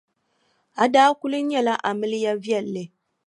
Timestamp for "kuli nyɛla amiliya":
1.19-2.33